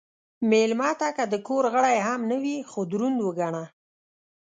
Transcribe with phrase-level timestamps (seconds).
[0.49, 3.63] مېلمه ته که د کور غړی هم نه وي، خو دروند وګڼه.